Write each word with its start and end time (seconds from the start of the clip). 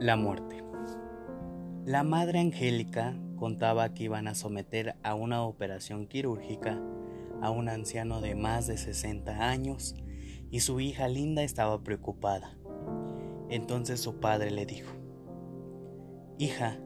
La 0.00 0.16
muerte. 0.16 0.64
La 1.84 2.04
madre 2.04 2.38
Angélica 2.38 3.14
contaba 3.36 3.92
que 3.92 4.04
iban 4.04 4.28
a 4.28 4.34
someter 4.34 4.96
a 5.02 5.14
una 5.14 5.42
operación 5.42 6.06
quirúrgica 6.06 6.80
a 7.42 7.50
un 7.50 7.68
anciano 7.68 8.22
de 8.22 8.34
más 8.34 8.66
de 8.66 8.78
60 8.78 9.46
años 9.46 9.94
y 10.50 10.60
su 10.60 10.80
hija 10.80 11.06
Linda 11.06 11.42
estaba 11.42 11.84
preocupada. 11.84 12.56
Entonces 13.50 14.00
su 14.00 14.20
padre 14.20 14.50
le 14.50 14.64
dijo, 14.64 14.90
Hija, 16.38 16.78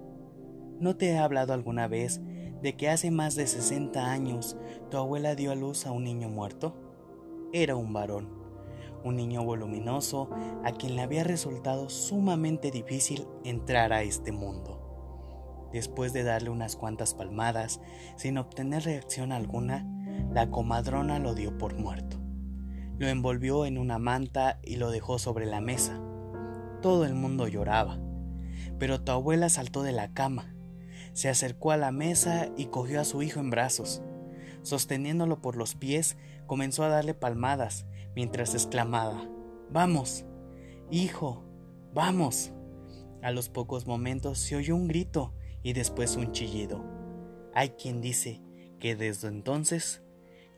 ¿no 0.81 0.96
te 0.96 1.11
he 1.11 1.17
hablado 1.17 1.53
alguna 1.53 1.86
vez 1.86 2.21
de 2.62 2.76
que 2.76 2.89
hace 2.89 3.12
más 3.12 3.36
de 3.36 3.46
60 3.46 4.11
años 4.11 4.57
tu 4.90 4.96
abuela 4.96 5.36
dio 5.36 5.53
a 5.53 5.54
luz 5.54 5.86
a 5.86 5.93
un 5.93 6.03
niño 6.03 6.31
muerto? 6.31 6.75
Era 7.53 7.76
un 7.76 7.93
varón 7.93 8.43
un 9.05 9.16
niño 9.16 9.45
voluminoso 9.45 10.31
a 10.64 10.72
quien 10.72 10.96
le 10.96 11.03
había 11.03 11.22
resultado 11.22 11.90
sumamente 11.90 12.71
difícil 12.71 13.29
entrar 13.44 13.93
a 13.93 14.03
este 14.03 14.32
mundo. 14.32 15.68
Después 15.72 16.13
de 16.13 16.22
darle 16.22 16.50
unas 16.50 16.75
cuantas 16.75 17.14
palmadas, 17.14 17.80
sin 18.17 18.39
obtener 18.39 18.85
reacción 18.85 19.30
alguna, 19.30 19.86
la 20.32 20.50
comadrona 20.50 21.18
lo 21.18 21.35
dio 21.35 21.58
por 21.58 21.75
muerto. 21.75 22.18
Lo 22.96 23.08
envolvió 23.08 23.67
en 23.67 23.77
una 23.77 23.99
manta 23.99 24.58
y 24.63 24.77
lo 24.77 24.90
dejó 24.90 25.18
sobre 25.18 25.46
la 25.46 25.61
mesa. 25.61 26.00
Todo 26.80 27.05
el 27.05 27.14
mundo 27.14 27.49
lloraba, 27.49 27.99
pero 28.79 29.02
tu 29.02 29.13
abuela 29.13 29.49
saltó 29.49 29.82
de 29.82 29.93
la 29.93 30.14
cama, 30.14 30.55
se 31.13 31.29
acercó 31.29 31.72
a 31.72 31.77
la 31.77 31.93
mesa 31.93 32.48
y 32.56 32.66
cogió 32.66 33.00
a 33.00 33.05
su 33.05 33.22
hijo 33.22 33.41
en 33.41 33.50
brazos. 33.50 34.02
Sosteniéndolo 34.62 35.42
por 35.42 35.56
los 35.56 35.75
pies, 35.75 36.16
comenzó 36.47 36.84
a 36.84 36.89
darle 36.89 37.14
palmadas 37.14 37.84
mientras 38.14 38.55
exclamaba, 38.55 39.28
Vamos, 39.70 40.25
hijo, 40.91 41.42
vamos. 41.92 42.52
A 43.22 43.33
los 43.33 43.48
pocos 43.48 43.86
momentos 43.86 44.38
se 44.38 44.56
oyó 44.56 44.77
un 44.77 44.86
grito 44.86 45.33
y 45.62 45.72
después 45.72 46.16
un 46.16 46.33
chillido. 46.33 46.84
Hay 47.55 47.70
quien 47.70 48.00
dice 48.00 48.42
que 48.78 48.94
desde 48.94 49.28
entonces 49.28 50.03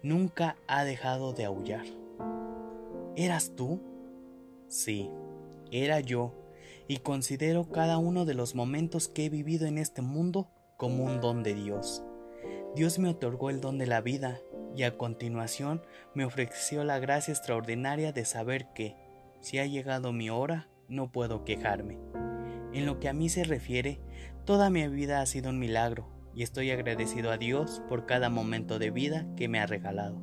nunca 0.02 0.56
ha 0.66 0.84
dejado 0.84 1.32
de 1.32 1.44
aullar. 1.44 1.86
¿Eras 3.14 3.52
tú? 3.56 3.80
Sí, 4.68 5.10
era 5.70 6.00
yo, 6.00 6.34
y 6.88 6.98
considero 6.98 7.70
cada 7.70 7.98
uno 7.98 8.24
de 8.24 8.34
los 8.34 8.54
momentos 8.54 9.08
que 9.08 9.26
he 9.26 9.30
vivido 9.30 9.66
en 9.66 9.78
este 9.78 10.02
mundo 10.02 10.50
como 10.76 11.04
un 11.04 11.20
don 11.20 11.42
de 11.42 11.54
Dios. 11.54 12.02
Dios 12.74 12.98
me 12.98 13.08
otorgó 13.08 13.48
el 13.48 13.60
don 13.60 13.78
de 13.78 13.86
la 13.86 14.00
vida 14.00 14.40
y 14.76 14.82
a 14.82 14.98
continuación 14.98 15.82
me 16.14 16.24
ofreció 16.24 16.84
la 16.84 16.98
gracia 16.98 17.32
extraordinaria 17.32 18.12
de 18.12 18.24
saber 18.24 18.68
que, 18.74 18.94
si 19.40 19.58
ha 19.58 19.66
llegado 19.66 20.12
mi 20.12 20.28
hora, 20.28 20.68
no 20.88 21.10
puedo 21.10 21.44
quejarme. 21.44 21.98
En 22.72 22.84
lo 22.84 23.00
que 23.00 23.08
a 23.08 23.14
mí 23.14 23.30
se 23.30 23.44
refiere, 23.44 24.00
toda 24.44 24.68
mi 24.68 24.86
vida 24.88 25.22
ha 25.22 25.26
sido 25.26 25.48
un 25.48 25.58
milagro 25.58 26.08
y 26.34 26.42
estoy 26.42 26.70
agradecido 26.70 27.30
a 27.30 27.38
Dios 27.38 27.82
por 27.88 28.04
cada 28.04 28.28
momento 28.28 28.78
de 28.78 28.90
vida 28.90 29.26
que 29.36 29.48
me 29.48 29.58
ha 29.58 29.66
regalado. 29.66 30.20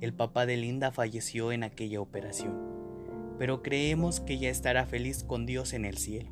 El 0.00 0.12
papá 0.12 0.44
de 0.44 0.58
Linda 0.58 0.92
falleció 0.92 1.50
en 1.52 1.62
aquella 1.62 2.00
operación, 2.00 3.34
pero 3.38 3.62
creemos 3.62 4.20
que 4.20 4.38
ya 4.38 4.50
estará 4.50 4.84
feliz 4.84 5.24
con 5.24 5.46
Dios 5.46 5.72
en 5.72 5.86
el 5.86 5.96
cielo. 5.96 6.30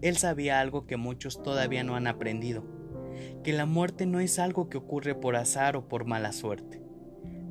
Él 0.00 0.16
sabía 0.16 0.60
algo 0.60 0.86
que 0.86 0.96
muchos 0.96 1.42
todavía 1.42 1.84
no 1.84 1.96
han 1.96 2.06
aprendido, 2.06 2.64
que 3.42 3.52
la 3.52 3.66
muerte 3.66 4.06
no 4.06 4.20
es 4.20 4.38
algo 4.38 4.68
que 4.68 4.78
ocurre 4.78 5.14
por 5.14 5.36
azar 5.36 5.76
o 5.76 5.88
por 5.88 6.04
mala 6.04 6.32
suerte. 6.32 6.82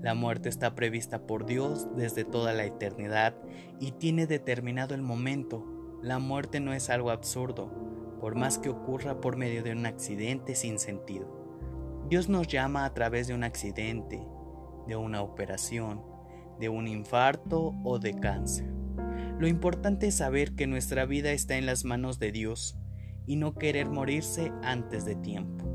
La 0.02 0.16
muerte 0.16 0.50
está 0.50 0.76
prevista 0.76 1.26
por 1.26 1.46
Dios 1.46 1.88
desde 1.96 2.26
toda 2.26 2.54
la 2.54 2.66
eternidad 2.66 3.36
y 3.80 3.92
tiene 3.92 4.28
determinado 4.28 4.96
el 4.96 5.02
momento. 5.02 5.66
La 6.02 6.20
muerte 6.20 6.60
no 6.60 6.74
es 6.74 6.90
algo 6.90 7.10
absurdo, 7.10 7.72
por 8.20 8.36
más 8.36 8.58
que 8.58 8.70
ocurra 8.70 9.22
por 9.22 9.38
medio 9.38 9.64
de 9.64 9.72
un 9.72 9.86
accidente 9.86 10.56
sin 10.56 10.78
sentido. 10.78 11.44
Dios 12.10 12.28
nos 12.28 12.48
llama 12.48 12.84
a 12.84 12.94
través 12.94 13.28
de 13.28 13.34
un 13.34 13.46
accidente, 13.46 14.22
de 14.88 14.96
una 14.98 15.22
operación, 15.22 16.02
de 16.60 16.70
un 16.70 16.88
infarto 16.88 17.74
o 17.84 17.98
de 17.98 18.14
cáncer. 18.20 18.68
Lo 19.40 19.48
importante 19.48 20.08
es 20.08 20.16
saber 20.16 20.54
que 20.56 20.68
nuestra 20.68 21.06
vida 21.06 21.32
está 21.32 21.58
en 21.58 21.66
las 21.66 21.86
manos 21.86 22.20
de 22.20 22.32
Dios 22.32 22.78
y 23.26 23.36
no 23.36 23.56
querer 23.56 23.88
morirse 23.90 24.52
antes 24.64 25.06
de 25.06 25.16
tiempo. 25.16 25.74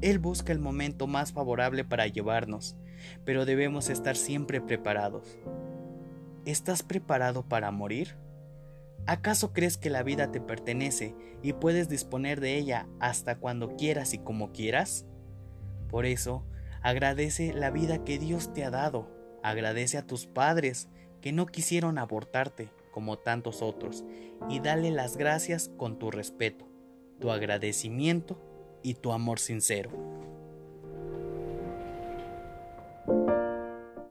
Él 0.00 0.18
busca 0.18 0.52
el 0.52 0.58
momento 0.58 1.06
más 1.06 1.32
favorable 1.32 1.84
para 1.84 2.08
llevarnos, 2.08 2.76
pero 3.24 3.44
debemos 3.44 3.88
estar 3.88 4.16
siempre 4.16 4.60
preparados. 4.60 5.38
¿Estás 6.44 6.82
preparado 6.82 7.44
para 7.48 7.70
morir? 7.70 8.16
¿Acaso 9.06 9.52
crees 9.52 9.78
que 9.78 9.90
la 9.90 10.02
vida 10.02 10.32
te 10.32 10.40
pertenece 10.40 11.14
y 11.40 11.52
puedes 11.52 11.88
disponer 11.88 12.40
de 12.40 12.56
ella 12.56 12.88
hasta 12.98 13.38
cuando 13.38 13.76
quieras 13.76 14.12
y 14.12 14.18
como 14.18 14.52
quieras? 14.52 15.06
Por 15.88 16.04
eso, 16.04 16.44
agradece 16.82 17.52
la 17.52 17.70
vida 17.70 18.04
que 18.04 18.18
Dios 18.18 18.52
te 18.52 18.64
ha 18.64 18.70
dado, 18.70 19.08
agradece 19.44 19.98
a 19.98 20.06
tus 20.06 20.26
padres 20.26 20.88
que 21.20 21.32
no 21.32 21.46
quisieron 21.46 21.98
abortarte 21.98 22.70
como 22.90 23.18
tantos 23.18 23.62
otros 23.62 24.04
y 24.48 24.58
dale 24.58 24.90
las 24.90 25.16
gracias 25.16 25.70
con 25.76 25.98
tu 25.98 26.10
respeto 26.10 26.71
tu 27.22 27.30
agradecimiento 27.30 28.36
y 28.82 28.94
tu 28.94 29.12
amor 29.12 29.38
sincero. 29.38 29.90